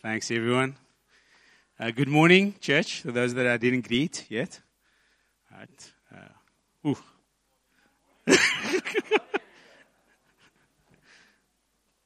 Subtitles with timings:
[0.00, 0.76] Thanks, everyone.
[1.76, 4.60] Uh, good morning, church, for those that I didn't greet yet.
[5.52, 5.92] Right.
[6.14, 6.96] Uh, ooh.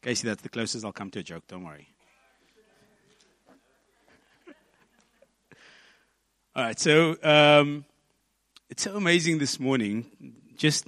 [0.00, 1.86] Casey, that's the closest I'll come to a joke, don't worry.
[6.56, 7.84] All right, so um,
[8.70, 10.06] it's so amazing this morning,
[10.56, 10.86] just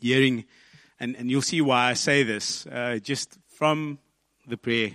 [0.00, 0.46] hearing,
[0.98, 3.98] and, and you'll see why I say this, uh, just from
[4.46, 4.92] the prayer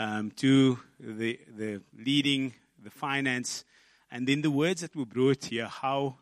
[0.00, 3.66] um, to the, the leading, the finance,
[4.10, 6.16] and then the words that were brought here, how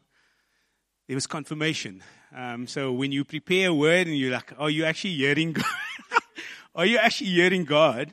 [1.07, 2.03] there was confirmation.
[2.35, 5.65] Um, so when you prepare a word and you're like, are you actually hearing God?
[6.75, 8.13] are you actually hearing God?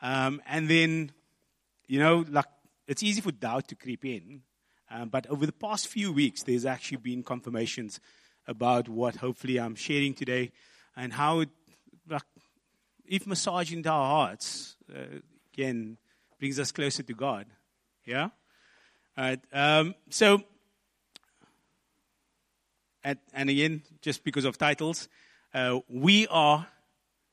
[0.00, 1.10] Um, and then,
[1.88, 2.46] you know, like,
[2.86, 4.42] it's easy for doubt to creep in.
[4.92, 7.98] Um, but over the past few weeks, there's actually been confirmations
[8.46, 10.52] about what hopefully I'm sharing today
[10.96, 11.48] and how it,
[12.08, 12.22] like,
[13.04, 14.76] if massaging our hearts,
[15.52, 15.96] again,
[16.38, 17.46] brings us closer to God.
[18.04, 18.28] Yeah?
[19.16, 19.40] All right.
[19.52, 20.42] Um, so,
[23.04, 25.08] and, and again, just because of titles,
[25.54, 26.66] uh, we are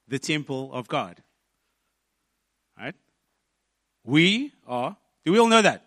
[0.08, 1.22] the temple of God.
[2.78, 2.96] Right?
[4.04, 4.98] We are.
[5.26, 5.84] Do we all know that?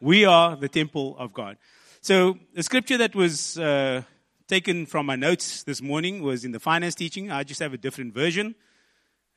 [0.00, 1.56] We are the temple of God.
[2.00, 4.02] So the scripture that was uh,
[4.46, 7.30] taken from my notes this morning was in the finance teaching.
[7.30, 8.54] I just have a different version.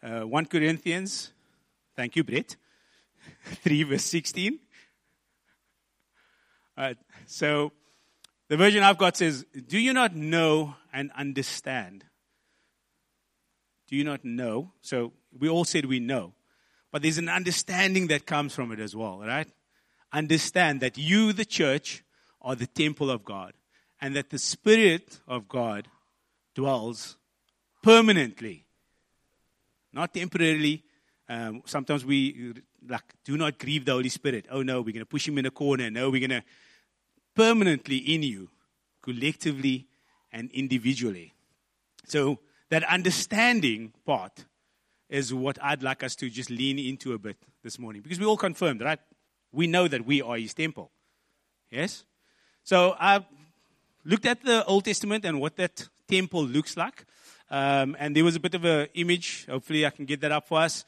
[0.03, 1.31] Uh, 1 Corinthians,
[1.95, 2.55] thank you, Brett,
[3.63, 4.59] 3 verse 16.
[6.77, 7.71] All right, so
[8.47, 12.05] the version I've got says, Do you not know and understand?
[13.87, 14.71] Do you not know?
[14.81, 16.33] So we all said we know.
[16.91, 19.47] But there's an understanding that comes from it as well, right?
[20.11, 22.03] Understand that you, the church,
[22.41, 23.53] are the temple of God
[24.01, 25.87] and that the Spirit of God
[26.55, 27.17] dwells
[27.83, 28.65] permanently
[29.93, 30.83] not temporarily.
[31.31, 34.47] Um, sometimes we like do not grieve the Holy Spirit.
[34.51, 35.89] Oh no, we're going to push him in a corner.
[35.89, 36.43] No, we're going to
[37.33, 38.49] permanently in you,
[39.01, 39.87] collectively
[40.33, 41.33] and individually.
[42.05, 42.39] So
[42.69, 44.43] that understanding part
[45.07, 48.25] is what I'd like us to just lean into a bit this morning because we
[48.25, 48.99] all confirmed, right?
[49.53, 50.91] We know that we are His temple.
[51.69, 52.03] Yes.
[52.65, 53.25] So I
[54.03, 57.05] looked at the Old Testament and what that temple looks like.
[57.49, 59.45] Um, and there was a bit of an image.
[59.45, 60.83] Hopefully, I can get that up for us.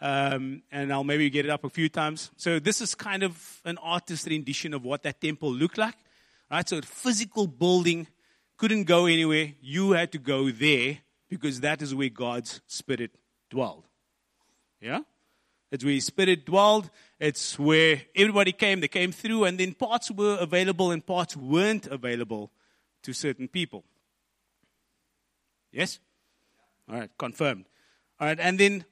[0.00, 2.30] Um, and I'll maybe get it up a few times.
[2.36, 5.96] So this is kind of an artist rendition of what that temple looked like.
[6.50, 6.68] Right?
[6.68, 8.06] So physical building
[8.56, 9.52] couldn't go anywhere.
[9.60, 10.98] You had to go there
[11.28, 13.12] because that is where God's spirit
[13.50, 13.84] dwelled.
[14.80, 15.00] Yeah?
[15.70, 16.90] It's where his spirit dwelled.
[17.18, 18.80] It's where everybody came.
[18.80, 22.52] They came through, and then parts were available and parts weren't available
[23.02, 23.84] to certain people.
[25.72, 25.98] Yes?
[26.88, 27.64] All right, confirmed.
[28.20, 28.84] All right, and then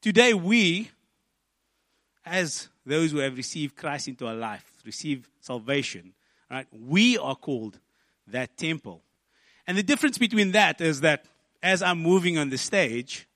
[0.00, 0.90] today we,
[2.24, 6.12] as those who have received Christ into our life, receive salvation,
[6.50, 6.66] right?
[6.72, 7.78] we are called
[8.28, 9.02] that temple.
[9.66, 11.24] And the difference between that is that
[11.62, 13.26] as I'm moving on the stage,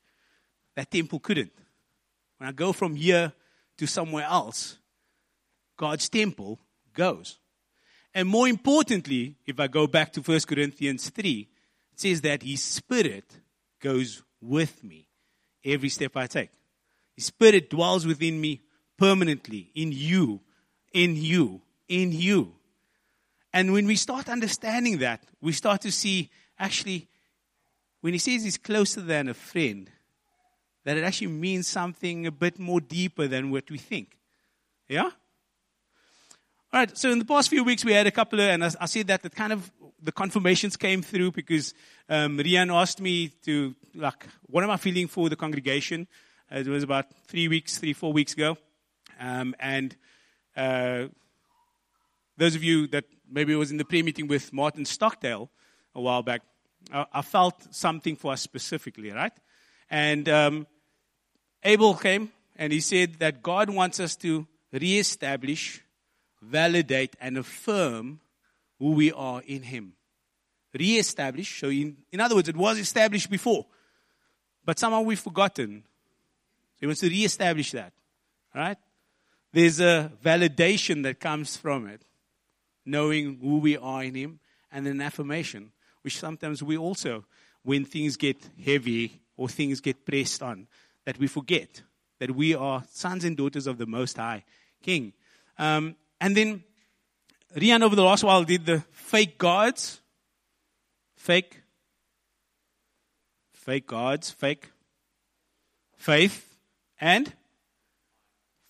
[0.75, 1.51] that temple couldn't.
[2.37, 3.33] When I go from here
[3.77, 4.77] to somewhere else,
[5.77, 6.59] God's temple
[6.93, 7.37] goes.
[8.13, 11.47] And more importantly, if I go back to 1 Corinthians 3,
[11.93, 13.25] it says that His Spirit
[13.79, 15.07] goes with me
[15.63, 16.49] every step I take.
[17.15, 18.61] His Spirit dwells within me
[18.97, 20.41] permanently, in you,
[20.93, 22.53] in you, in you.
[23.53, 27.07] And when we start understanding that, we start to see actually,
[28.01, 29.89] when he says he's closer than a friend,
[30.83, 34.17] that it actually means something a bit more deeper than what we think.
[34.87, 35.09] Yeah?
[36.73, 38.71] All right, so in the past few weeks, we had a couple of, and I,
[38.79, 39.69] I said that the kind of
[40.01, 41.73] the confirmations came through because
[42.09, 46.07] um, Rian asked me to, like, what am I feeling for the congregation?
[46.51, 48.57] Uh, it was about three weeks, three, four weeks ago.
[49.19, 49.95] Um, and
[50.55, 51.05] uh,
[52.37, 55.49] those of you that maybe was in the prayer meeting with Martin Stockdale
[55.93, 56.41] a while back,
[56.91, 59.33] I, I felt something for us specifically, right?
[59.89, 60.67] And um,
[61.63, 65.83] Abel came and he said that God wants us to reestablish,
[66.41, 68.21] validate, and affirm
[68.81, 69.93] who we are in Him.
[70.73, 71.59] Re-establish.
[71.59, 73.67] So, in, in other words, it was established before,
[74.65, 75.83] but somehow we've forgotten.
[75.83, 77.93] So, He wants to re-establish that.
[78.55, 78.77] Right?
[79.53, 82.01] There's a validation that comes from it,
[82.83, 84.39] knowing who we are in Him,
[84.71, 87.25] and an affirmation, which sometimes we also,
[87.61, 90.67] when things get heavy or things get pressed on,
[91.05, 91.83] that we forget
[92.19, 94.43] that we are sons and daughters of the Most High
[94.81, 95.13] King.
[95.59, 96.63] Um, and then
[97.55, 99.99] Rian over the last while did the fake gods.
[101.15, 101.61] Fake.
[103.53, 104.69] Fake gods, fake.
[105.97, 106.57] Faith
[106.99, 107.31] and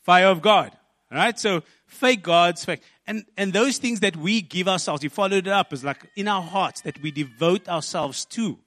[0.03, 0.71] fire of God.
[1.11, 1.37] Right?
[1.37, 2.81] So fake gods, fake.
[3.05, 6.27] And, and those things that we give ourselves, we followed it up as like in
[6.27, 8.57] our hearts that we devote ourselves to.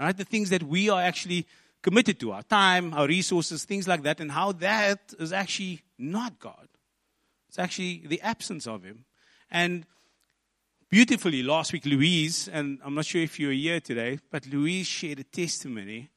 [0.00, 0.16] Right?
[0.16, 1.46] The things that we are actually
[1.82, 6.38] committed to, our time, our resources, things like that, and how that is actually not
[6.38, 6.68] God.
[7.48, 9.04] It's actually the absence of Him.
[9.52, 9.84] And
[10.88, 15.20] beautifully, last week, Louise, and I'm not sure if you're here today, but Louise shared
[15.20, 16.08] a testimony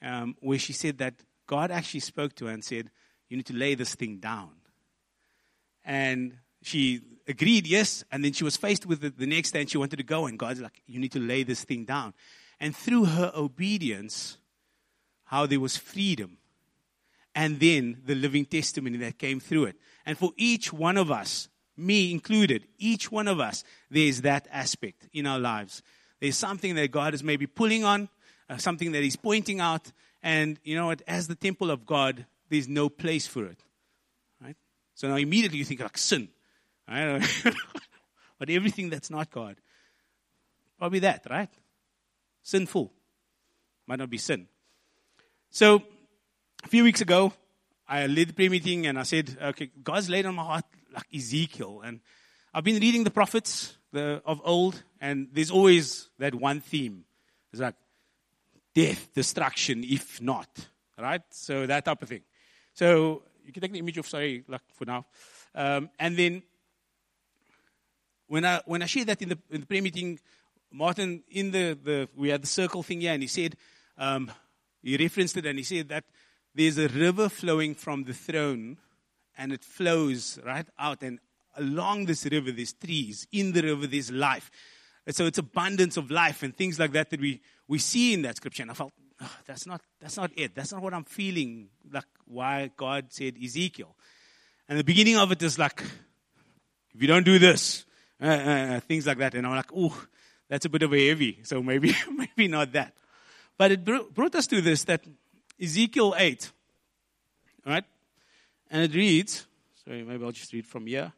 [0.00, 1.14] um, where she said that
[1.48, 2.90] God actually spoke to her and said,
[3.28, 4.50] You need to lay this thing down.
[5.84, 8.04] And she agreed, yes.
[8.12, 10.26] And then she was faced with the, the next day and she wanted to go.
[10.26, 12.14] And God's like, You need to lay this thing down.
[12.60, 14.38] And through her obedience,
[15.24, 16.38] how there was freedom.
[17.34, 19.76] And then the living testimony that came through it.
[20.06, 21.48] And for each one of us,
[21.78, 25.82] me included, each one of us, there's that aspect in our lives.
[26.20, 28.08] There's something that God is maybe pulling on,
[28.50, 29.92] uh, something that He's pointing out.
[30.22, 31.02] And you know what?
[31.06, 33.62] As the temple of God, there's no place for it.
[34.42, 34.56] Right?
[34.94, 36.28] So now immediately you think like sin.
[36.88, 37.22] Right?
[38.38, 39.56] but everything that's not God.
[40.78, 41.50] Probably that, right?
[42.42, 42.92] Sinful.
[43.86, 44.48] Might not be sin.
[45.50, 45.82] So
[46.64, 47.32] a few weeks ago,
[47.88, 50.64] I led the prayer meeting and I said, okay, God's laid on my heart
[50.98, 51.82] like Ezekiel.
[51.84, 52.00] And
[52.52, 57.04] I've been reading the prophets the, of old, and there's always that one theme.
[57.52, 57.76] It's like
[58.74, 60.48] death, destruction, if not.
[60.98, 61.22] Right?
[61.30, 62.22] So that type of thing.
[62.74, 65.06] So you can take the image of sorry, like for now.
[65.54, 66.42] Um, and then
[68.26, 70.18] when I when I shared that in the in the prayer meeting,
[70.72, 73.56] Martin in the, the we had the circle thing here, and he said
[73.96, 74.30] um,
[74.82, 76.04] he referenced it, and he said that
[76.54, 78.78] there's a river flowing from the throne,
[79.38, 81.20] and it flows right out, and
[81.56, 83.26] along this river there's trees.
[83.32, 84.50] In the river there's life.
[85.06, 88.22] And so it's abundance of life and things like that that we we see in
[88.22, 88.62] that scripture.
[88.62, 88.92] And I felt
[89.22, 90.54] oh, that's not that's not it.
[90.54, 93.94] That's not what I'm feeling like why God said Ezekiel.
[94.68, 95.82] And the beginning of it is like,
[96.94, 97.86] if you don't do this,
[98.20, 99.34] uh, uh, uh things like that.
[99.34, 99.98] And I'm like, oh,
[100.48, 101.40] that's a bit of a heavy.
[101.44, 102.94] So maybe maybe not that.
[103.56, 105.04] But it brought us to this that
[105.60, 106.52] Ezekiel 8,
[107.66, 107.84] right?
[108.70, 109.46] And it reads,
[109.84, 111.12] sorry, maybe I'll just read from here.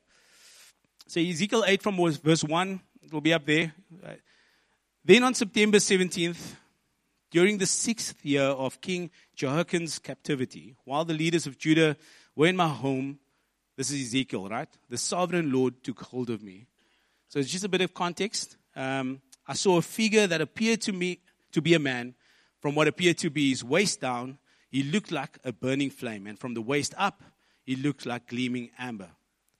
[1.06, 3.72] So Ezekiel 8 from verse 1, it will be up there.
[5.04, 6.54] Then on September 17th,
[7.30, 11.96] during the sixth year of King Jehoiakim's captivity, while the leaders of Judah
[12.36, 13.18] were in my home,
[13.76, 14.68] this is Ezekiel, right?
[14.88, 16.66] The sovereign Lord took hold of me.
[17.28, 18.56] So it's just a bit of context.
[18.76, 21.20] Um, I saw a figure that appeared to me
[21.52, 22.14] to be a man.
[22.60, 24.38] From what appeared to be his waist down,
[24.70, 26.26] he looked like a burning flame.
[26.26, 27.22] And from the waist up,
[27.70, 29.10] he looked like gleaming amber.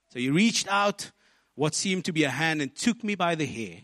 [0.09, 1.13] So he reached out
[1.55, 3.83] what seemed to be a hand and took me by the hair.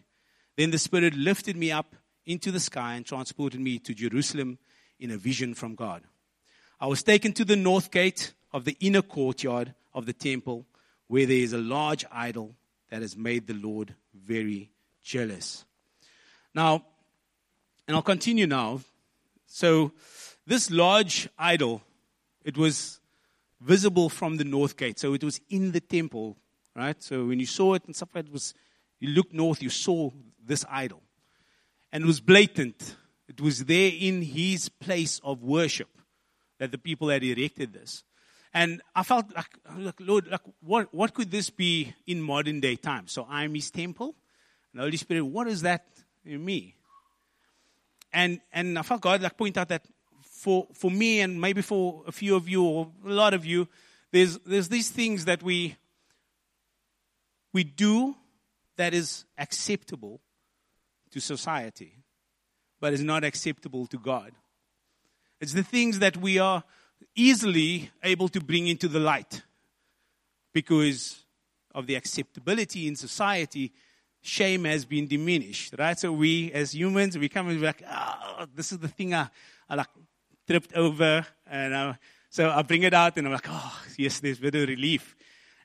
[0.56, 1.94] Then the Spirit lifted me up
[2.24, 4.58] into the sky and transported me to Jerusalem
[4.98, 6.02] in a vision from God.
[6.80, 10.66] I was taken to the north gate of the inner courtyard of the temple,
[11.06, 12.56] where there is a large idol
[12.90, 14.72] that has made the Lord very
[15.04, 15.64] jealous.
[16.52, 16.84] Now,
[17.86, 18.80] and I'll continue now.
[19.46, 19.92] So,
[20.48, 21.82] this large idol,
[22.44, 22.98] it was
[23.60, 24.98] visible from the north gate.
[24.98, 26.36] So, it was in the temple,
[26.74, 27.02] right?
[27.02, 28.54] So, when you saw it and stuff like that, was,
[29.00, 30.10] you looked north, you saw
[30.44, 31.02] this idol
[31.92, 32.96] and it was blatant.
[33.28, 35.88] It was there in his place of worship
[36.58, 38.04] that the people had erected this.
[38.54, 42.76] And I felt like, like Lord, like what, what could this be in modern day
[42.76, 43.12] times?
[43.12, 44.14] So I'm his temple.
[44.72, 45.84] And the Holy Spirit, what is that
[46.24, 46.74] in me?
[48.12, 49.86] And and I felt God like point out that
[50.46, 53.66] for for me and maybe for a few of you or a lot of you,
[54.12, 55.74] there's there's these things that we
[57.52, 58.14] we do
[58.76, 60.20] that is acceptable
[61.10, 61.94] to society,
[62.80, 64.30] but is not acceptable to God.
[65.40, 66.62] It's the things that we are
[67.16, 69.42] easily able to bring into the light
[70.52, 71.24] because
[71.74, 73.72] of the acceptability in society.
[74.20, 75.98] Shame has been diminished, right?
[75.98, 79.28] So we, as humans, we come and we're like, oh, this is the thing I,
[79.68, 79.88] I like
[80.46, 81.98] tripped over, and I,
[82.30, 85.16] so I bring it out, and I'm like, oh, yes, there's a bit of relief.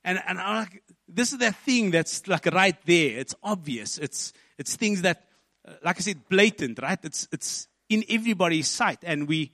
[0.04, 3.20] And, and I'm like, this is that thing that's like right there.
[3.20, 3.98] It's obvious.
[3.98, 5.28] It's, it's things that
[5.68, 7.00] uh, like I said, blatant, right?
[7.04, 9.00] It's, it's in everybody's sight.
[9.04, 9.52] And we,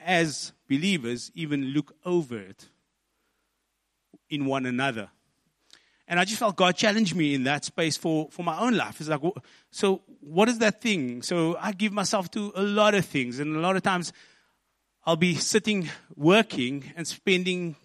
[0.00, 2.68] as believers, even look over it
[4.30, 5.10] in one another.
[6.06, 8.98] And I just felt God challenged me in that space for, for my own life.
[8.98, 9.20] It's like,
[9.70, 11.22] so what is that thing?
[11.22, 13.38] So I give myself to a lot of things.
[13.38, 14.12] And a lot of times
[15.08, 17.76] I'll be sitting working and spending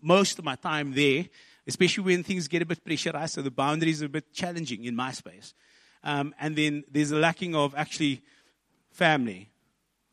[0.00, 1.24] most of my time there,
[1.66, 3.34] especially when things get a bit pressurized.
[3.34, 5.54] So the boundaries are a bit challenging in my space.
[6.04, 8.22] Um, and then there's a lacking of actually
[8.92, 9.50] family,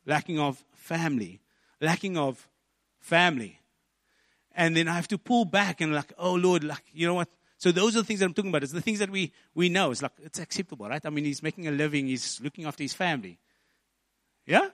[0.06, 1.38] lacking of family,
[1.80, 2.48] lacking of
[2.98, 3.60] family.
[4.56, 7.28] and then I have to pull back and like, oh Lord, like, you know what?
[7.58, 8.64] So those are the things that I'm talking about.
[8.64, 9.92] It's the things that we, we know.
[9.92, 11.06] It's like, it's acceptable, right?
[11.06, 12.08] I mean, he's making a living.
[12.08, 13.38] He's looking after his family.
[14.46, 14.70] Yeah?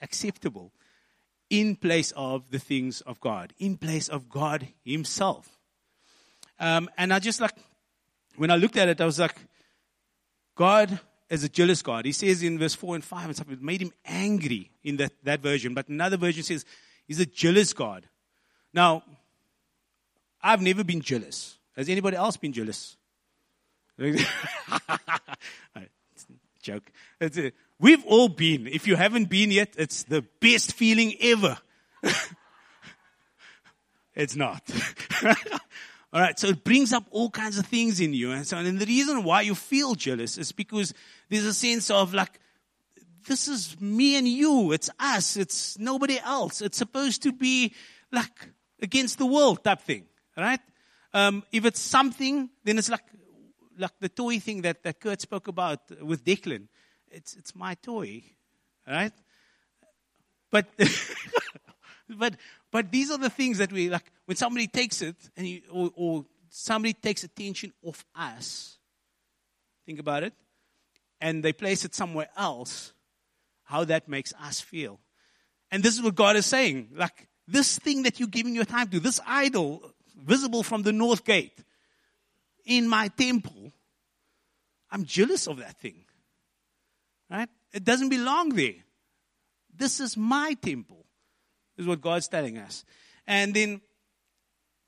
[0.00, 0.70] Acceptable.
[1.52, 3.52] In place of the things of God.
[3.58, 5.58] In place of God himself.
[6.58, 7.52] Um, and I just like,
[8.36, 9.36] when I looked at it, I was like,
[10.54, 12.06] God is a jealous God.
[12.06, 15.12] He says in verse 4 and 5 and stuff, it made him angry in that,
[15.24, 15.74] that version.
[15.74, 16.64] But another version says,
[17.06, 18.08] he's a jealous God.
[18.72, 19.02] Now,
[20.40, 21.58] I've never been jealous.
[21.76, 22.96] Has anybody else been jealous?
[26.62, 26.90] Joke.
[27.78, 28.68] We've all been.
[28.68, 31.58] If you haven't been yet, it's the best feeling ever.
[34.14, 34.62] it's not.
[36.12, 36.38] all right.
[36.38, 38.30] So it brings up all kinds of things in you.
[38.30, 40.94] And so, and the reason why you feel jealous is because
[41.28, 42.38] there's a sense of like,
[43.26, 44.72] this is me and you.
[44.72, 45.36] It's us.
[45.36, 46.62] It's nobody else.
[46.62, 47.74] It's supposed to be
[48.12, 48.48] like
[48.80, 50.04] against the world type thing.
[50.36, 50.60] Right?
[51.12, 53.02] Um, if it's something, then it's like,
[53.78, 56.68] like the toy thing that, that Kurt spoke about with Declan.
[57.10, 58.22] It's, it's my toy,
[58.86, 59.12] right?
[60.50, 60.66] But,
[62.08, 62.34] but,
[62.70, 65.90] but these are the things that we like when somebody takes it and you, or,
[65.94, 68.78] or somebody takes attention off us.
[69.86, 70.32] Think about it.
[71.20, 72.92] And they place it somewhere else,
[73.64, 75.00] how that makes us feel.
[75.70, 76.88] And this is what God is saying.
[76.94, 81.24] Like, this thing that you're giving your time to, this idol, visible from the north
[81.24, 81.58] gate
[82.64, 83.72] in my temple,
[84.90, 86.04] I'm jealous of that thing.
[87.30, 87.48] Right?
[87.72, 88.74] It doesn't belong there.
[89.74, 91.04] This is my temple,
[91.78, 92.84] is what God's telling us.
[93.26, 93.80] And then,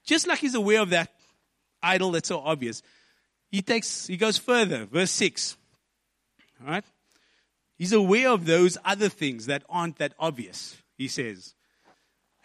[0.04, 1.11] just like he's aware of that
[1.83, 2.83] idol that's so obvious,
[3.50, 5.57] he takes, he goes further, verse 6.
[6.61, 6.85] All right?
[7.76, 11.54] He's aware of those other things that aren't that obvious, he says.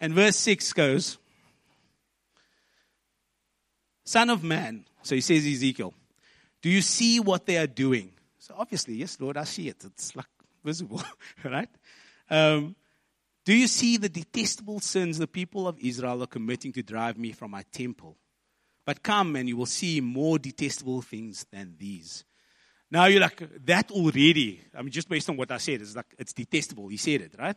[0.00, 1.18] And verse 6 goes,
[4.04, 4.86] Son of man.
[5.02, 5.94] So he says, Ezekiel,
[6.62, 8.12] do you see what they are doing?
[8.38, 9.84] So obviously, yes, Lord, I see it.
[9.84, 10.26] It's like
[10.64, 11.02] visible,
[11.44, 11.70] right?
[12.28, 12.76] Um,
[13.44, 17.32] do you see the detestable sins the people of Israel are committing to drive me
[17.32, 18.16] from my temple?
[18.84, 22.24] But come and you will see more detestable things than these.
[22.90, 26.14] Now you're like, that already, I mean, just based on what I said, it's like,
[26.18, 26.88] it's detestable.
[26.88, 27.56] He said it, right?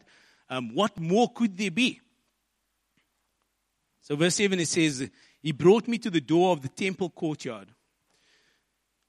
[0.50, 2.00] Um, what more could there be?
[4.01, 5.09] So verse 7, it says,
[5.43, 7.67] he brought me to the door of the temple courtyard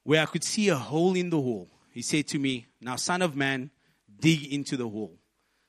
[0.03, 1.71] where I could see a hole in the wall.
[1.91, 3.71] He said to me, Now, son of man,
[4.21, 5.17] dig into the hole.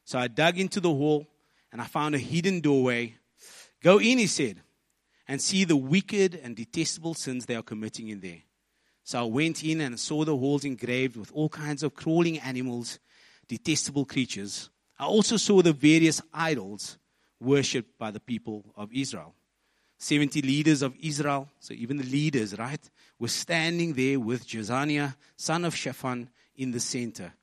[0.05, 1.27] So I dug into the hole
[1.72, 3.15] and I found a hidden doorway.
[3.81, 4.62] Go in, he said,
[5.27, 8.41] and see the wicked and detestable sins they are committing in there.
[9.03, 12.98] So I went in and saw the walls engraved with all kinds of crawling animals,
[13.48, 14.72] detestable creatures.
[14.98, 16.98] I also saw the various idols
[17.39, 19.36] worshipped by the people of Israel.
[19.98, 25.66] 70 leaders of Israel, so even the leaders, right, were standing there with Jaazaniah, son
[25.66, 27.34] of Shaphan, in the center.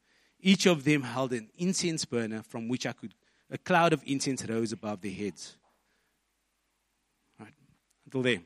[0.40, 3.14] Each of them held an incense burner from which I could,
[3.50, 5.56] a cloud of incense rose above their heads.
[7.38, 7.54] Right,
[8.04, 8.40] until there.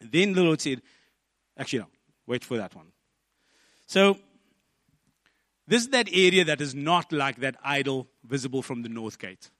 [0.00, 0.82] Then the Lord said,
[1.56, 1.86] actually, no,
[2.26, 2.86] wait for that one.
[3.86, 4.18] So,
[5.68, 9.50] this is that area that is not like that idol visible from the north gate.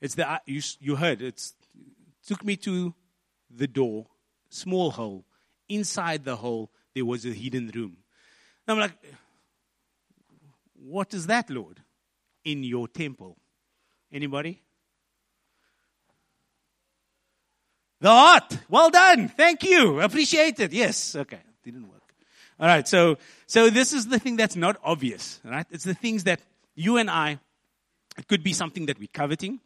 [0.00, 1.54] It's the, you, you heard, it's
[2.26, 2.94] took me to
[3.50, 4.06] the door,
[4.48, 5.24] small hole.
[5.68, 7.96] Inside the hole, there was a hidden room.
[8.66, 8.92] And I'm like,
[10.74, 11.80] what is that, Lord?
[12.44, 13.36] In your temple.
[14.12, 14.62] Anybody?
[18.00, 18.58] The heart.
[18.68, 19.28] Well done.
[19.28, 20.00] Thank you.
[20.00, 20.72] Appreciate it.
[20.72, 21.16] Yes.
[21.16, 21.40] Okay.
[21.64, 22.02] Didn't work.
[22.60, 22.86] All right.
[22.86, 25.66] So, so this is the thing that's not obvious, right?
[25.70, 26.40] It's the things that
[26.74, 27.40] you and I,
[28.16, 29.60] it could be something that we're coveting.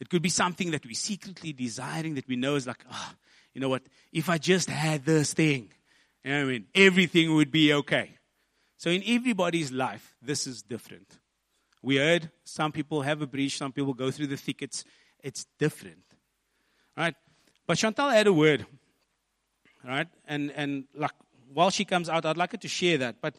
[0.00, 3.12] It could be something that we're secretly desiring that we know is like, oh,
[3.52, 3.82] you know what?
[4.12, 5.70] If I just had this thing,
[6.24, 8.10] you know I mean, everything would be okay.
[8.76, 11.18] So in everybody's life, this is different.
[11.82, 14.84] We heard some people have a breach, some people go through the thickets.
[15.20, 16.04] It's different.
[16.96, 17.14] right?
[17.66, 18.66] But Chantal had a word.
[19.84, 20.06] right?
[20.26, 21.12] And and like
[21.52, 23.16] while she comes out, I'd like her to share that.
[23.20, 23.36] But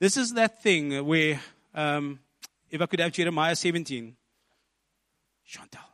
[0.00, 1.40] this is that thing where
[1.74, 2.18] um,
[2.70, 4.16] if I could have Jeremiah 17,
[5.46, 5.93] Chantal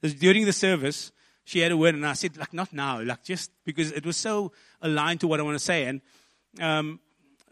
[0.00, 1.12] during the service,
[1.44, 4.16] she had a word, and I said, like, not now, like, just because it was
[4.16, 5.84] so aligned to what I want to say.
[5.84, 6.00] And
[6.60, 7.00] um,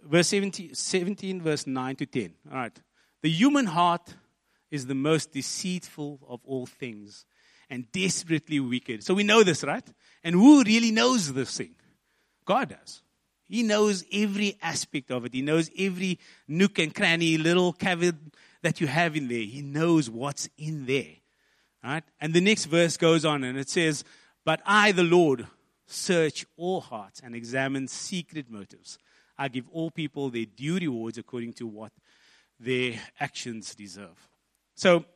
[0.02, 2.35] verse 17, 17, verse 9 to 10.
[2.50, 2.81] All right.
[3.23, 4.14] The human heart
[4.71, 7.25] is the most deceitful of all things
[7.71, 9.02] and desperately wicked.
[9.02, 9.85] So we know this, right?
[10.23, 11.75] And who really knows this thing?
[12.45, 13.02] God does.
[13.49, 15.35] He knows every aspect of it.
[15.35, 18.31] He knows every nook and cranny, little cavern
[18.62, 19.38] that you have in there.
[19.38, 21.17] He knows what's in there.
[21.88, 22.04] Right?
[22.21, 24.04] And the next verse goes on and it says,
[24.45, 25.47] But I, the Lord,
[25.87, 28.99] search all hearts and examine secret motives.
[29.38, 31.90] I give all people their due rewards according to what
[32.61, 34.28] their actions deserve.
[34.75, 35.07] So,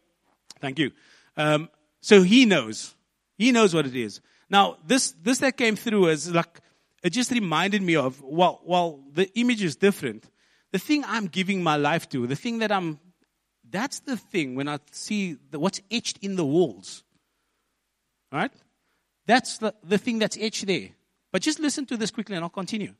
[0.60, 0.92] thank you.
[1.36, 1.68] Um,
[2.00, 2.94] so he knows.
[3.36, 4.22] He knows what it is.
[4.48, 6.58] Now, this, this that came through is like,
[7.02, 10.24] it just reminded me of, while, while the image is different,
[10.70, 12.98] the thing I'm giving my life to, the thing that I'm,
[13.72, 17.02] that's the thing when I see the, what's etched in the walls.
[18.30, 18.52] Right?
[19.26, 20.90] That's the, the thing that's etched there.
[21.32, 22.94] But just listen to this quickly and I'll continue.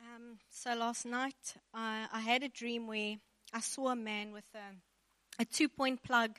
[0.00, 3.16] Um, so last night, uh, I had a dream where
[3.52, 6.38] I saw a man with a, a two point plug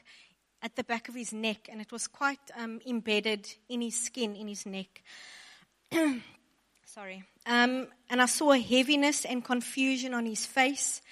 [0.61, 4.35] at the back of his neck, and it was quite um, embedded in his skin,
[4.35, 5.01] in his neck.
[6.95, 7.23] Sorry.
[7.45, 11.03] Um, and I saw a heaviness and confusion on his face.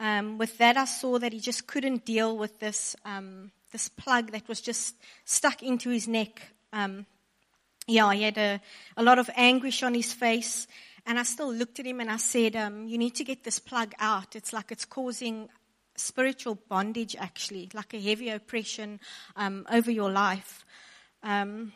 [0.00, 4.32] Um, with that, I saw that he just couldn't deal with this, um, this plug
[4.32, 6.42] that was just stuck into his neck.
[6.72, 7.06] Um,
[7.86, 8.60] yeah, he had a,
[8.96, 10.66] a lot of anguish on his face.
[11.06, 13.60] And I still looked at him and I said, um, You need to get this
[13.60, 14.34] plug out.
[14.34, 15.48] It's like it's causing
[15.94, 18.98] spiritual bondage, actually, like a heavy oppression
[19.36, 20.64] um, over your life.
[21.22, 21.72] Um,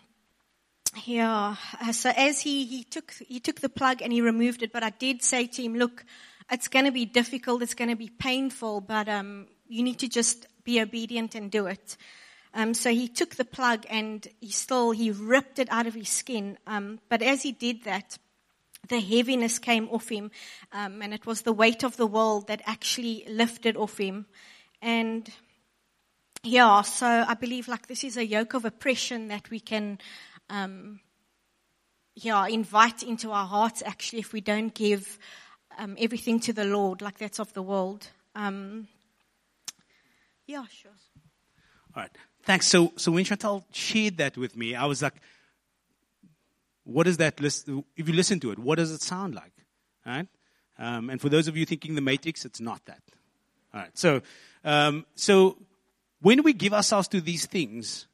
[1.06, 1.56] yeah.
[1.92, 4.90] So as he, he took he took the plug and he removed it, but I
[4.90, 6.04] did say to him, "Look,
[6.50, 7.62] it's going to be difficult.
[7.62, 11.66] It's going to be painful, but um, you need to just be obedient and do
[11.66, 11.96] it."
[12.54, 16.08] Um, so he took the plug and he still he ripped it out of his
[16.08, 16.56] skin.
[16.66, 18.16] Um, but as he did that,
[18.88, 20.30] the heaviness came off him,
[20.72, 24.26] um, and it was the weight of the world that actually lifted off him.
[24.80, 25.28] And
[26.42, 29.98] yeah, so I believe like this is a yoke of oppression that we can,
[30.50, 31.00] um,
[32.14, 35.18] yeah, invite into our hearts actually if we don't give
[35.78, 38.08] um, everything to the Lord, like that's of the world.
[38.34, 38.88] Um,
[40.46, 40.92] yeah, sure.
[41.96, 42.10] All right,
[42.42, 42.66] thanks.
[42.66, 45.14] So, so when Chantal shared that with me, I was like
[46.84, 49.52] what does that list, if you listen to it, what does it sound like?
[50.06, 50.28] Right?
[50.78, 53.00] Um, and for those of you thinking the matrix, it's not that.
[53.72, 53.98] All right.
[53.98, 54.20] So,
[54.64, 55.56] um, so
[56.20, 58.06] when we give ourselves to these things,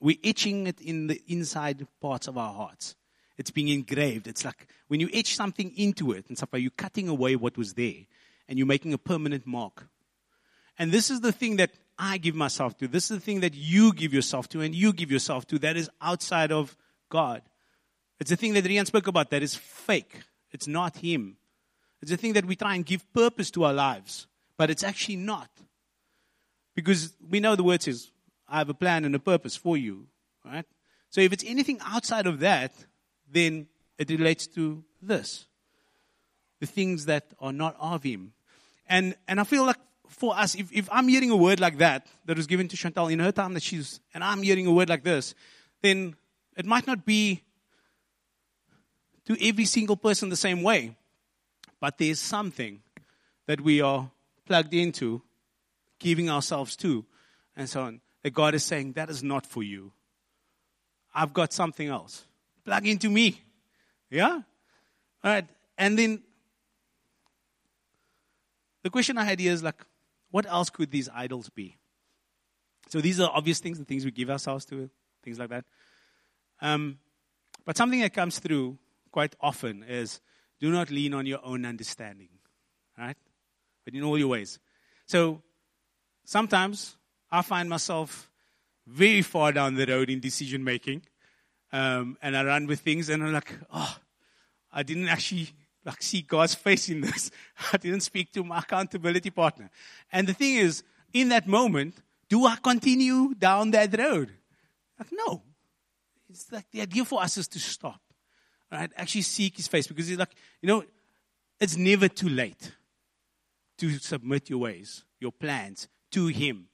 [0.00, 2.94] we're etching it in the inside parts of our hearts.
[3.38, 4.26] It's being engraved.
[4.26, 7.74] It's like when you etch something into it and stuff, you're cutting away what was
[7.74, 8.06] there
[8.48, 9.88] and you're making a permanent mark.
[10.78, 12.88] And this is the thing that I give myself to.
[12.88, 15.76] This is the thing that you give yourself to and you give yourself to that
[15.76, 16.76] is outside of
[17.08, 17.42] God.
[18.20, 20.22] It's the thing that Rian spoke about that is fake.
[20.50, 21.36] It's not Him.
[22.00, 25.16] It's the thing that we try and give purpose to our lives, but it's actually
[25.16, 25.50] not.
[26.74, 28.10] Because we know the word says,
[28.48, 30.06] I have a plan and a purpose for you,
[30.44, 30.64] right?
[31.10, 32.72] So if it's anything outside of that,
[33.30, 33.66] then
[33.98, 35.46] it relates to this
[36.60, 38.32] the things that are not of Him.
[38.88, 39.76] And, and I feel like
[40.08, 43.08] for us, if, if I'm hearing a word like that, that was given to Chantal
[43.08, 45.34] in her time that she's, and I'm hearing a word like this,
[45.82, 46.14] then
[46.56, 47.42] it might not be
[49.26, 50.96] to every single person the same way.
[51.80, 52.80] But there's something
[53.46, 54.10] that we are
[54.46, 55.22] plugged into,
[55.98, 57.04] giving ourselves to,
[57.56, 59.92] and so on, that God is saying, that is not for you.
[61.14, 62.24] I've got something else.
[62.64, 63.40] Plug into me.
[64.10, 64.40] Yeah?
[65.22, 65.46] All right.
[65.78, 66.24] And then
[68.82, 69.80] the question I had here is like,
[70.32, 71.76] what else could these idols be?
[72.88, 74.90] So these are obvious things, the things we give ourselves to,
[75.22, 75.64] things like that.
[76.60, 76.98] Um,
[77.64, 78.76] but something that comes through
[79.12, 80.20] quite often is
[80.58, 82.30] do not lean on your own understanding,
[82.98, 83.16] right?
[83.84, 84.58] But in all your ways.
[85.06, 85.42] So
[86.24, 86.96] sometimes
[87.30, 88.30] I find myself
[88.86, 91.02] very far down the road in decision making,
[91.72, 93.96] um, and I run with things, and I'm like, oh,
[94.72, 95.50] I didn't actually
[95.84, 97.30] like see God's face in this.
[97.72, 99.70] I didn't speak to my accountability partner.
[100.12, 101.94] And the thing is, in that moment,
[102.28, 104.32] do I continue down that road?
[104.98, 105.42] Like, no.
[106.28, 108.00] It's like the idea for us is to stop
[108.70, 108.90] right?
[108.96, 110.84] Actually seek his face because he's like, you know,
[111.60, 112.72] it's never too late
[113.78, 116.68] to submit your ways, your plans to him.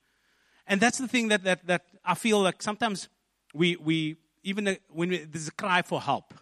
[0.66, 3.08] And that's the thing that, that, that I feel like sometimes
[3.54, 6.34] we, we even when we, there's a cry for help.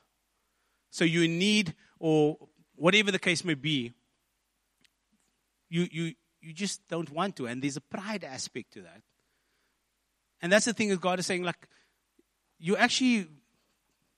[0.91, 2.37] So you need, or
[2.75, 3.93] whatever the case may be,
[5.69, 7.47] you, you, you just don't want to.
[7.47, 9.03] And there's a pride aspect to that.
[10.43, 11.69] And that's the thing that God is saying, like,
[12.59, 13.27] you're actually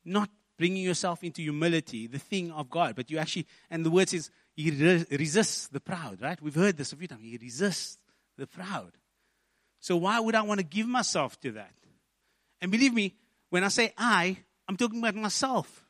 [0.04, 2.94] not bringing yourself into humility, the thing of God.
[2.94, 6.40] But you actually, and the word says, He re- resists the proud, right?
[6.40, 7.22] We've heard this a few times.
[7.22, 7.98] He resists
[8.38, 8.92] the proud.
[9.82, 11.74] So why would I want to give myself to that?
[12.60, 13.16] And believe me,
[13.50, 15.84] when I say I, I'm talking about myself.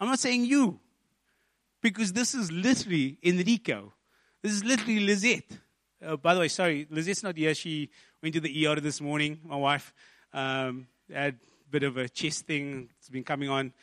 [0.00, 0.80] I'm not saying you.
[1.82, 3.92] Because this is literally Enrico.
[4.42, 5.50] This is literally Lizette.
[6.02, 7.54] Uh, by the way, sorry, Lizette's not here.
[7.54, 7.90] She
[8.22, 9.92] went to the ER this morning, my wife.
[10.32, 12.88] Um, had a bit of a chest thing.
[12.98, 13.74] It's been coming on.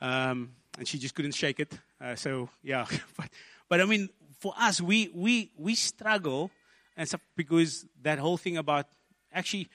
[0.00, 1.76] Um, and she just couldn't shake it.
[2.00, 2.86] Uh, so, yeah.
[3.16, 3.28] but,
[3.68, 6.52] but I mean, for us, we, we, we struggle
[6.98, 8.86] and so, because that whole thing about
[9.32, 9.68] actually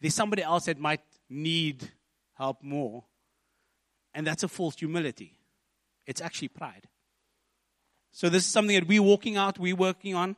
[0.00, 1.00] there's somebody else that might
[1.30, 1.88] need
[2.34, 3.04] help more.
[4.12, 5.38] And that's a false humility.
[6.06, 6.88] It's actually pride.
[8.10, 10.34] So this is something that we're walking out, we're working on.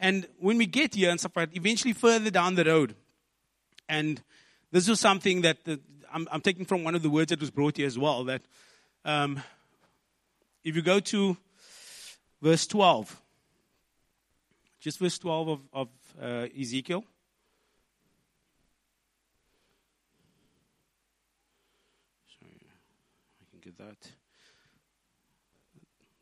[0.00, 2.96] And when we get here and stuff like eventually further down the road,
[3.88, 4.20] and
[4.72, 5.78] this was something that the,
[6.12, 8.42] I'm, I'm, taking from one of the words that was brought here as well, that
[9.04, 9.40] um,
[10.64, 11.36] if you go to
[12.40, 13.21] verse 12,
[14.82, 15.88] just verse 12 of, of
[16.20, 17.04] uh, Ezekiel.
[22.40, 22.66] Sorry,
[23.40, 24.10] I can get that.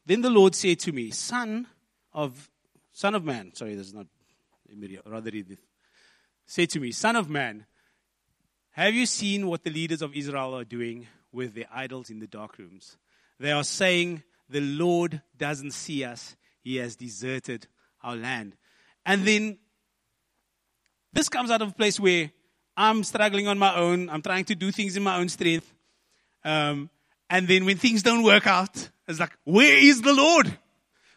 [0.05, 1.66] Then the Lord said to me, Son
[2.12, 2.51] of
[2.92, 4.07] Son of Man, sorry, this is not
[5.07, 5.57] rather read.
[6.44, 7.64] Say to me, Son of man,
[8.73, 12.27] have you seen what the leaders of Israel are doing with their idols in the
[12.27, 12.99] dark rooms?
[13.38, 17.66] They are saying, The Lord doesn't see us, He has deserted
[18.03, 18.57] our land.
[19.05, 19.59] And then
[21.13, 22.31] this comes out of a place where
[22.77, 25.73] I'm struggling on my own, I'm trying to do things in my own strength.
[26.45, 26.91] Um,
[27.29, 30.57] and then when things don't work out, it's like, where is the Lord?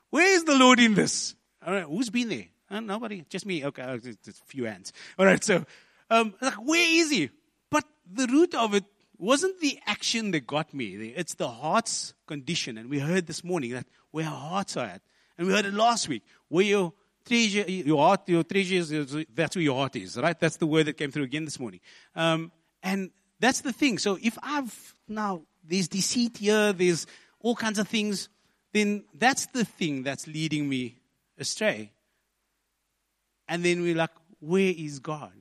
[0.09, 1.35] Where is the Lord in this?
[1.65, 2.45] All right, who's been there?
[2.69, 3.65] Uh, nobody, just me.
[3.65, 4.93] Okay, uh, just a few hands.
[5.17, 5.65] All right, so
[6.09, 7.29] um, like, where is he?
[7.69, 8.83] But the root of it
[9.17, 11.13] wasn't the action that got me.
[11.15, 15.01] It's the heart's condition, and we heard this morning that where our hearts are at,
[15.37, 16.23] and we heard it last week.
[16.47, 16.93] Where your
[17.25, 20.39] treasure, your heart, your treasure is, that's where your heart is, right?
[20.39, 21.79] That's the word that came through again this morning.
[22.15, 23.97] Um, and that's the thing.
[23.97, 27.07] So if I've now there's deceit here, there's
[27.39, 28.29] all kinds of things,
[28.73, 30.97] then that's the thing that's leading me
[31.37, 31.91] astray.
[33.47, 35.31] And then we're like, where is God?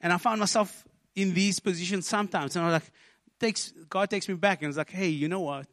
[0.00, 2.92] And I found myself in these positions sometimes, and I was like,
[3.38, 5.66] takes, God takes me back and it's like, hey, you know what?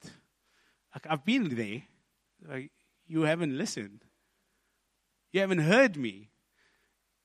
[0.94, 1.82] Like, I've been there.
[2.48, 2.72] Like,
[3.10, 4.06] you haven't listened.
[5.32, 6.30] You haven't heard me.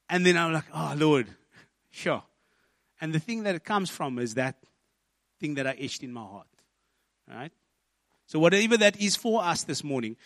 [0.08, 1.28] And then I'm like, oh, Lord,
[1.90, 2.22] sure.
[3.00, 4.56] And the thing that it comes from is that
[5.38, 6.46] thing that I etched in my heart.
[7.28, 7.52] Right?
[8.26, 10.16] So, whatever that is for us this morning,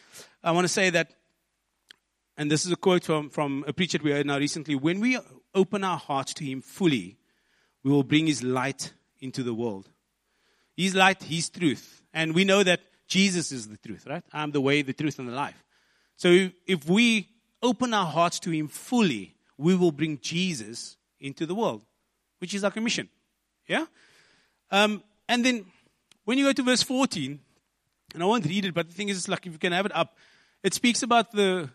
[0.43, 1.13] I want to say that,
[2.37, 5.19] and this is a quote from, from a preacher we heard now recently when we
[5.55, 7.19] open our hearts to Him fully,
[7.83, 9.89] we will bring His light into the world.
[10.77, 12.03] His light, His truth.
[12.13, 14.23] And we know that Jesus is the truth, right?
[14.33, 15.65] I'm the way, the truth, and the life.
[16.17, 17.29] So, if we
[17.63, 21.83] open our hearts to Him fully, we will bring Jesus into the world,
[22.39, 23.09] which is our commission.
[23.67, 23.87] Yeah?
[24.71, 25.67] Um, and then
[26.25, 27.41] when you go to verse 14,
[28.15, 29.95] and I won't read it, but the thing is, like, if you can have it
[29.95, 30.17] up,
[30.63, 31.71] it speaks about the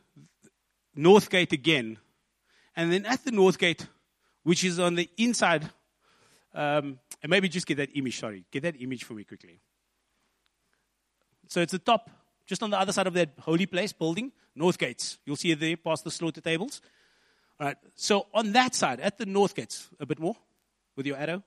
[0.96, 1.98] north gate again.
[2.76, 3.88] And then at the north gate,
[4.44, 5.64] which is on the inside,
[6.54, 9.60] um, and maybe just get that image, sorry, get that image for me quickly.
[11.54, 12.10] So it's the top,
[12.48, 15.20] just on the other side of that holy place building, north gates.
[15.24, 16.82] You'll see it there past the slaughter tables.
[17.60, 17.78] All right.
[17.94, 20.36] So on that side, at the north gates, a bit more
[20.96, 21.44] with your arrow.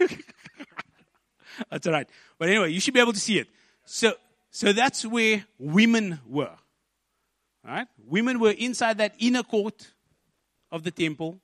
[1.70, 2.10] that's all right.
[2.40, 3.48] But anyway, you should be able to see it.
[3.86, 4.14] So,
[4.50, 6.56] so that's where women were.
[7.64, 7.88] All right?
[8.08, 9.88] Women were inside that inner court
[10.72, 11.40] of the temple,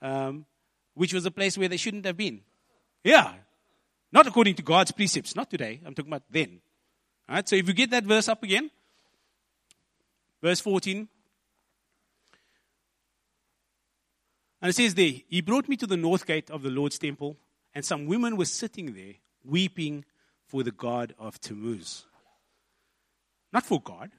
[0.00, 0.46] um,
[0.94, 2.42] which was a place where they shouldn't have been.
[3.02, 3.32] Yeah.
[4.10, 5.36] Not according to God's precepts.
[5.36, 5.80] Not today.
[5.84, 6.60] I'm talking about then.
[7.28, 7.48] All right?
[7.48, 8.70] So if you get that verse up again,
[10.42, 11.08] verse 14.
[14.60, 17.36] And it says there, He brought me to the north gate of the Lord's temple,
[17.74, 20.04] and some women were sitting there weeping
[20.46, 22.04] for the God of Tammuz.
[23.52, 24.10] Not for God,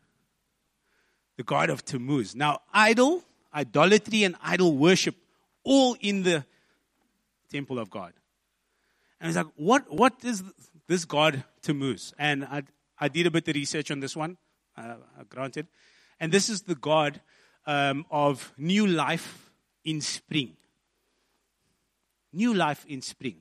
[1.37, 2.35] the God of Tammuz.
[2.35, 3.23] Now, idol,
[3.53, 5.15] idolatry, and idol worship,
[5.63, 6.45] all in the
[7.51, 8.13] temple of God.
[9.19, 10.43] And he's like, what, what is
[10.87, 12.13] this God to Tammuz?
[12.17, 12.63] And I,
[12.99, 14.37] I did a bit of research on this one,
[14.77, 14.95] uh,
[15.27, 15.67] granted.
[16.19, 17.21] And this is the God
[17.65, 19.51] um, of new life
[19.83, 20.55] in spring.
[22.31, 23.37] New life in spring.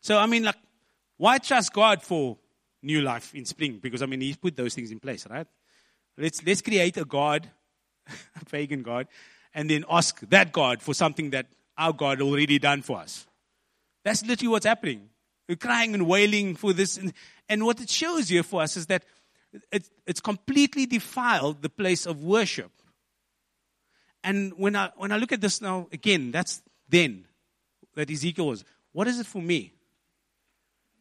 [0.00, 0.56] So, I mean, like,
[1.16, 2.36] why trust God for
[2.82, 3.78] new life in spring?
[3.82, 5.46] Because, I mean, He's put those things in place, right?
[6.16, 7.48] Let's, let's create a God,
[8.40, 9.06] a pagan God,
[9.54, 13.27] and then ask that God for something that our God already done for us.
[14.04, 15.08] That's literally what's happening.
[15.48, 16.96] We're crying and wailing for this.
[16.96, 17.12] And,
[17.48, 19.04] and what it shows here for us is that
[19.72, 22.70] it, it's completely defiled the place of worship.
[24.22, 27.26] And when I, when I look at this now, again, that's then
[27.94, 28.64] that Ezekiel was.
[28.92, 29.72] What is it for me?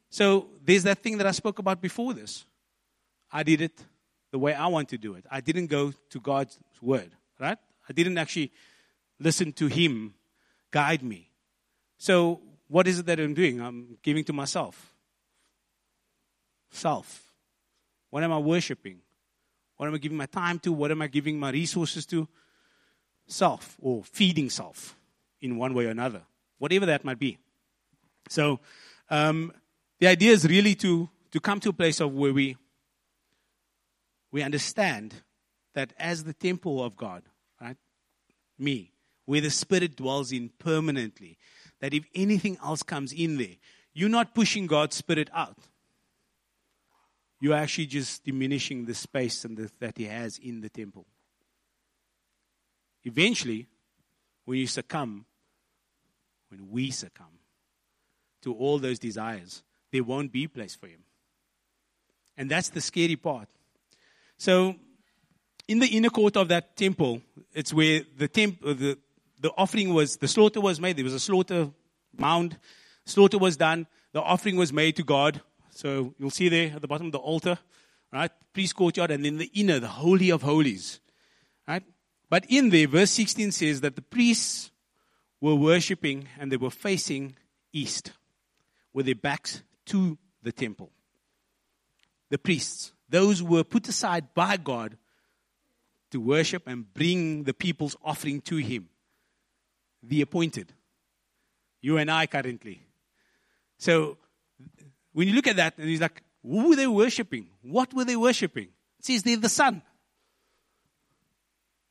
[0.10, 2.46] So there's that thing that I spoke about before this.
[3.32, 3.84] I did it.
[4.32, 5.26] the way I want to do it.
[5.32, 7.58] I didn't go to God's word, right?
[7.90, 8.52] I didn't actually
[9.20, 10.14] listen to Him
[10.72, 11.32] guide me.
[11.98, 13.62] So, what is it that I'm doing?
[13.62, 14.94] I'm giving to myself.
[16.72, 17.32] Self.
[18.10, 19.00] What am I worshiping?
[19.78, 20.74] What am I giving my time to?
[20.74, 22.28] What am I giving my resources to?
[23.28, 24.96] Self, or feeding self
[25.42, 26.22] in one way or another,
[26.58, 27.38] whatever that might be.
[28.30, 28.60] So,
[29.10, 29.52] um,
[30.00, 32.58] the idea is really to, to come to a place of where we,
[34.32, 35.14] we understand
[35.74, 37.24] that as the temple of God,
[37.62, 37.78] right,
[38.58, 38.92] me,
[39.26, 41.38] where the Spirit dwells in permanently,
[41.80, 43.58] that if anything else comes in there,
[43.94, 45.58] you're not pushing God's Spirit out.
[47.40, 51.06] You're actually just diminishing the space and the, that He has in the temple.
[53.04, 53.68] Eventually,
[54.46, 55.26] when you succumb,
[56.50, 57.40] when we succumb
[58.42, 61.04] to all those desires, there won't be place for him.
[62.38, 63.48] And that's the scary part.
[64.38, 64.76] So,
[65.68, 67.22] in the inner court of that temple,
[67.54, 68.98] it's where the temp, uh, the,
[69.40, 70.98] the offering was, the slaughter was made.
[70.98, 71.70] There was a slaughter
[72.18, 72.58] mound.
[73.06, 73.88] Slaughter was done.
[74.14, 75.42] The offering was made to God.
[75.72, 77.60] So you'll see there at the bottom of the altar,
[78.12, 78.32] right?
[78.54, 81.00] Priest courtyard, and then the inner, the holy of holies,
[81.68, 81.84] right?
[82.30, 84.72] But in there, verse 16 says that the priests
[85.40, 87.36] were worshiping and they were facing
[87.72, 88.12] east
[88.94, 90.92] with their backs to the temple.
[92.30, 94.98] The priests, those who were put aside by God
[96.12, 98.90] to worship and bring the people's offering to Him.
[100.04, 100.74] The appointed.
[101.82, 102.82] You and I currently.
[103.78, 104.18] So,
[105.14, 107.48] when you look at that, and he's like, who were they worshiping?
[107.62, 108.70] What were they worshiping?
[109.00, 109.82] It says they're the sun.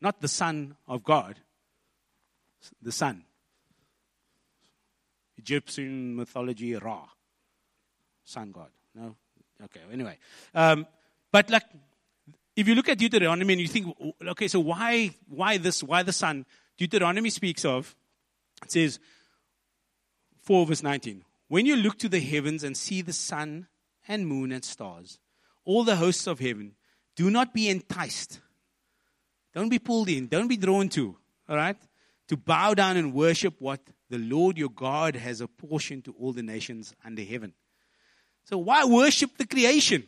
[0.01, 1.37] Not the Son of God,
[2.83, 3.25] the sun.
[5.39, 7.03] Egyptian mythology, Ra,
[8.25, 8.69] sun god.
[8.95, 9.17] No?
[9.65, 10.19] Okay, anyway.
[10.55, 10.87] Um,
[11.31, 11.65] but like,
[12.55, 13.95] if you look at Deuteronomy and you think,
[14.29, 16.47] okay, so why, why this, why the sun?
[16.77, 17.95] Deuteronomy speaks of,
[18.63, 18.99] it says,
[20.43, 21.25] 4 verse 19.
[21.49, 23.69] When you look to the heavens and see the sun
[24.09, 25.19] and moon and stars,
[25.65, 26.75] all the hosts of heaven,
[27.15, 28.41] do not be enticed.
[29.55, 30.27] Don't be pulled in.
[30.27, 31.17] Don't be drawn to.
[31.49, 31.77] All right?
[32.29, 36.43] To bow down and worship what the Lord your God has apportioned to all the
[36.43, 37.55] nations under heaven.
[38.45, 40.05] So why worship the creation?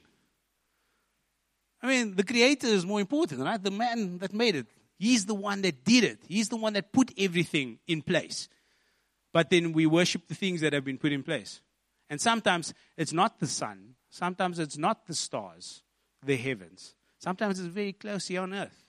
[1.82, 3.62] I mean, the creator is more important, right?
[3.62, 4.66] The man that made it.
[4.98, 6.18] He's the one that did it.
[6.26, 8.48] He's the one that put everything in place.
[9.32, 11.60] But then we worship the things that have been put in place.
[12.10, 13.94] And sometimes it's not the sun.
[14.10, 15.82] Sometimes it's not the stars,
[16.24, 16.94] the heavens.
[17.18, 18.84] Sometimes it's very close here on earth.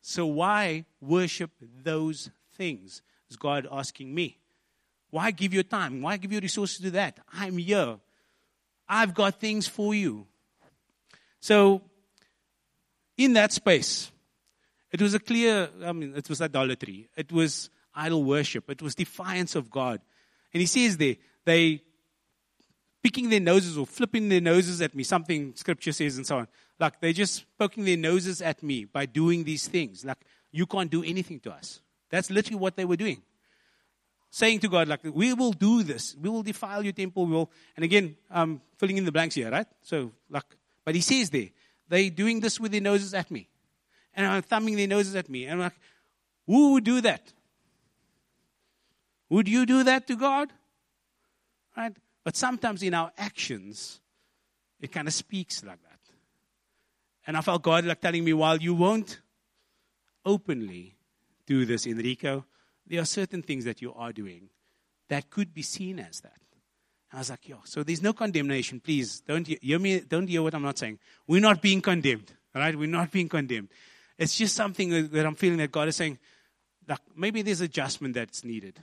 [0.00, 3.02] So why worship those things?
[3.30, 4.38] Is God asking me?
[5.10, 6.02] Why give your time?
[6.02, 7.18] Why give your resources to that?
[7.32, 7.98] I'm here.
[8.88, 10.26] I've got things for you.
[11.40, 11.82] So,
[13.16, 14.10] in that space,
[14.90, 17.08] it was a clear, I mean, it was idolatry.
[17.16, 18.70] It was idol worship.
[18.70, 20.00] It was defiance of God.
[20.52, 21.82] And he says there, they
[23.02, 26.48] picking their noses or flipping their noses at me, something scripture says and so on.
[26.80, 30.04] Like they're just poking their noses at me by doing these things.
[30.04, 30.18] Like,
[30.50, 31.80] you can't do anything to us.
[32.10, 33.22] That's literally what they were doing.
[34.30, 36.16] Saying to God, like, we will do this.
[36.20, 37.26] We will defile your temple.
[37.26, 37.50] We will.
[37.76, 39.66] And again, I'm filling in the blanks here, right?
[39.82, 40.44] So, like,
[40.84, 41.48] but he says there,
[41.88, 43.48] they doing this with their noses at me.
[44.18, 45.44] And I'm thumbing their noses at me.
[45.44, 45.78] And I'm like,
[46.44, 47.32] who would do that?
[49.30, 50.48] Would you do that to God?
[51.76, 51.96] Right?
[52.24, 54.00] But sometimes in our actions,
[54.80, 56.00] it kind of speaks like that.
[57.28, 59.20] And I felt God like telling me, while you won't
[60.24, 60.96] openly
[61.46, 62.44] do this, Enrico,
[62.88, 64.48] there are certain things that you are doing
[65.08, 66.40] that could be seen as that.
[67.12, 68.80] I was like, yo, so there's no condemnation.
[68.80, 70.00] Please don't hear me.
[70.00, 70.98] Don't hear what I'm not saying.
[71.28, 72.32] We're not being condemned.
[72.54, 73.68] Right, we're not being condemned.
[74.18, 76.18] It's just something that I'm feeling that God is saying.
[76.88, 78.80] Like maybe there's adjustment that's needed.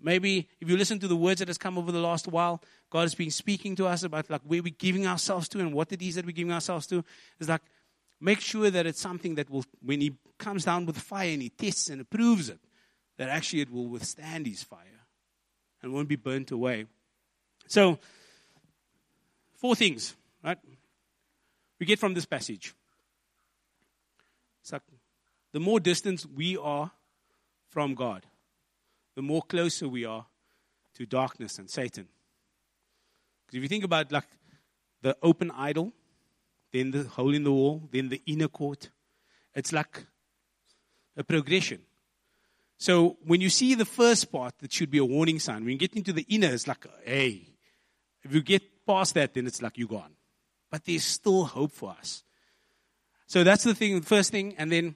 [0.00, 3.02] Maybe if you listen to the words that has come over the last while, God
[3.02, 6.02] has been speaking to us about like where we're giving ourselves to and what it
[6.02, 7.04] is that we're giving ourselves to.
[7.38, 7.62] It's like
[8.20, 11.50] make sure that it's something that will, when He comes down with fire and He
[11.50, 12.58] tests and approves it,
[13.18, 15.06] that actually it will withstand His fire
[15.82, 16.86] and won't be burnt away.
[17.68, 17.98] So,
[19.54, 20.58] four things, right?
[21.78, 22.74] We get from this passage.
[25.52, 26.92] The more distance we are
[27.68, 28.26] from God,
[29.14, 30.26] the more closer we are
[30.94, 32.08] to darkness and Satan.
[33.46, 34.28] Because if you think about like
[35.02, 35.92] the open idol,
[36.72, 38.90] then the hole in the wall, then the inner court,
[39.54, 40.06] it's like
[41.16, 41.80] a progression.
[42.78, 45.64] So when you see the first part, that should be a warning sign.
[45.64, 47.48] When you get into the inner, it's like, hey.
[48.24, 50.14] If you get past that, then it's like you're gone.
[50.72, 52.24] but there's still hope for us.
[53.32, 54.94] So that's the thing, the first thing, and then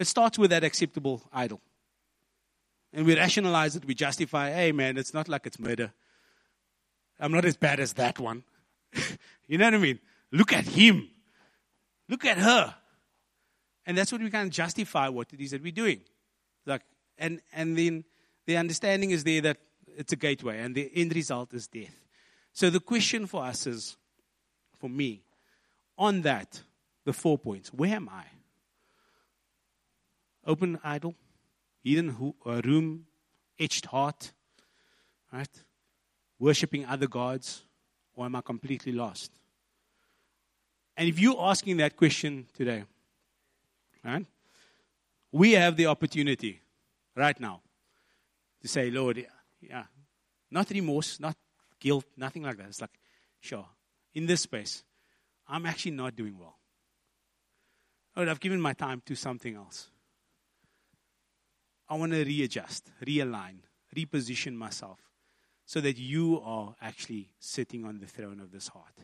[0.00, 1.60] it starts with that acceptable idol.
[2.92, 5.92] And we rationalize it, we justify, hey man, it's not like it's murder.
[7.20, 8.42] I'm not as bad as that one.
[9.46, 10.00] you know what I mean?
[10.32, 11.08] Look at him.
[12.08, 12.74] Look at her.
[13.86, 16.00] And that's what we kind of justify what it is that we're doing.
[16.66, 16.82] Like,
[17.16, 18.02] and, and then
[18.44, 19.58] the understanding is there that
[19.96, 21.94] it's a gateway, and the end result is death.
[22.52, 23.96] So the question for us is,
[24.80, 25.22] for me,
[25.98, 26.62] on that,
[27.04, 28.24] the four points where am I?
[30.46, 31.14] Open idol,
[31.82, 33.06] hidden uh, room,
[33.58, 34.32] etched heart,
[35.32, 35.48] right?
[36.38, 37.64] Worshipping other gods,
[38.14, 39.32] or am I completely lost?
[40.96, 42.84] And if you're asking that question today,
[44.04, 44.26] right,
[45.32, 46.60] we have the opportunity
[47.14, 47.60] right now
[48.62, 49.26] to say, Lord,
[49.60, 49.84] yeah,
[50.50, 51.36] not remorse, not
[51.78, 52.68] guilt, nothing like that.
[52.68, 52.98] It's like,
[53.40, 53.66] sure,
[54.14, 54.82] in this space,
[55.48, 56.58] I'm actually not doing well.
[58.16, 59.88] Lord, I've given my time to something else.
[61.88, 63.58] I want to readjust, realign,
[63.94, 64.98] reposition myself
[65.66, 68.94] so that you are actually sitting on the throne of this heart.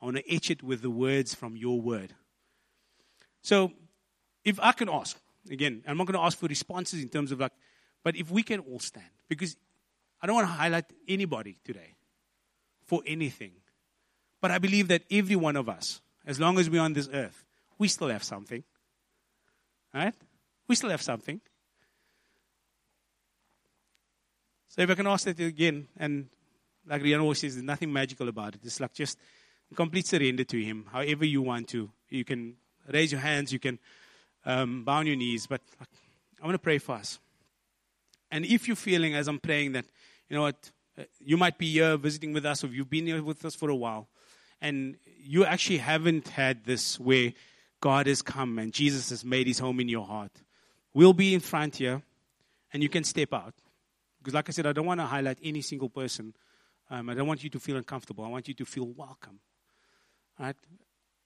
[0.00, 2.14] I want to etch it with the words from your word.
[3.42, 3.72] So,
[4.44, 5.18] if I can ask,
[5.50, 7.52] again, I'm not going to ask for responses in terms of like,
[8.02, 9.56] but if we can all stand, because
[10.22, 11.94] I don't want to highlight anybody today
[12.86, 13.52] for anything.
[14.40, 17.44] But I believe that every one of us, as long as we're on this earth,
[17.78, 18.62] we still have something.
[19.92, 20.14] Right?
[20.68, 21.40] We still have something.
[24.68, 26.28] So if I can ask that again, and
[26.86, 28.60] like Rian always says, there's nothing magical about it.
[28.64, 29.18] It's like just
[29.74, 31.90] complete surrender to Him, however you want to.
[32.08, 32.54] You can
[32.88, 33.78] raise your hands, you can
[34.44, 35.60] um, bow on your knees, but
[36.40, 37.18] I want to pray for us.
[38.30, 39.86] And if you're feeling as I'm praying that,
[40.28, 43.22] you know what, uh, you might be here visiting with us, or you've been here
[43.22, 44.08] with us for a while,
[44.60, 47.32] and you actually haven't had this where
[47.80, 50.32] God has come and Jesus has made his home in your heart,
[50.92, 52.02] we'll be in front here,
[52.72, 53.54] and you can step out.
[54.18, 56.34] Because, like I said, I don't want to highlight any single person.
[56.90, 58.24] Um, I don't want you to feel uncomfortable.
[58.24, 59.40] I want you to feel welcome.
[60.38, 60.56] Right?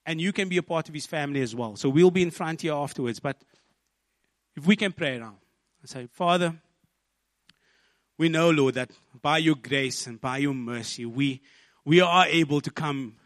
[0.07, 1.77] And you can be a part of his family as well.
[1.77, 3.19] So we'll be in front here afterwards.
[3.19, 3.39] But
[4.57, 5.35] if we can pray now
[5.81, 6.55] and say, Father,
[8.17, 11.41] we know, Lord, that by your grace and by your mercy, we,
[11.85, 13.17] we are able to come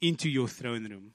[0.00, 1.12] into your throne room.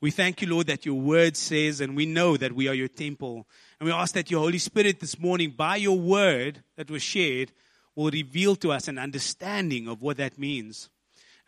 [0.00, 2.88] We thank you, Lord, that your word says, and we know that we are your
[2.88, 3.46] temple.
[3.80, 7.50] And we ask that your Holy Spirit this morning, by your word that was shared,
[7.96, 10.88] will reveal to us an understanding of what that means.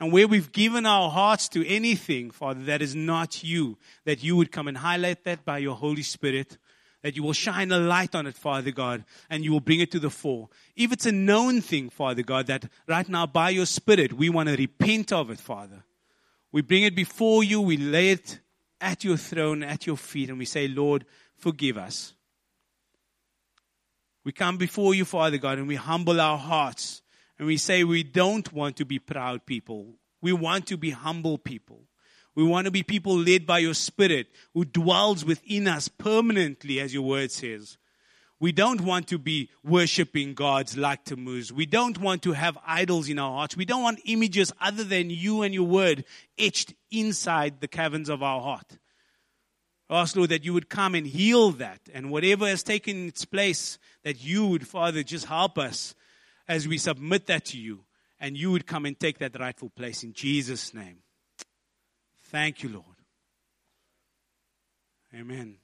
[0.01, 4.35] And where we've given our hearts to anything, Father, that is not you, that you
[4.35, 6.59] would come and highlight that by your Holy Spirit
[7.03, 9.91] that you will shine a light on it, Father God, and you will bring it
[9.93, 10.49] to the fore.
[10.77, 14.49] If it's a known thing, Father God, that right now by your Spirit we want
[14.49, 15.85] to repent of it, Father.
[16.53, 18.41] We bring it before you, we lay it
[18.81, 21.05] at your throne, at your feet, and we say, Lord,
[21.37, 22.15] forgive us.
[24.25, 27.03] We come before you, Father God, and we humble our hearts,
[27.39, 29.95] and we say we don't want to be proud people.
[30.21, 31.85] We want to be humble people.
[32.35, 36.93] We want to be people led by your Spirit who dwells within us permanently, as
[36.93, 37.79] your word says.
[38.41, 41.53] We don't want to be worshiping gods like Tammuz.
[41.53, 43.55] We don't want to have idols in our hearts.
[43.55, 46.07] We don't want images other than you and your word
[46.39, 48.79] etched inside the caverns of our heart.
[49.91, 51.81] I ask, Lord, that you would come and heal that.
[51.93, 55.95] And whatever has taken its place, that you would, Father, just help us
[56.49, 57.85] as we submit that to you.
[58.19, 60.99] And you would come and take that rightful place in Jesus' name.
[62.25, 62.85] Thank you, Lord.
[65.15, 65.57] Amen.